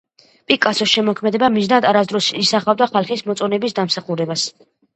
[0.51, 4.51] პიკასოს შემოქმედება მიზნად არასოდეს ისახავდა ხალხის მოწონების დამსახურებას.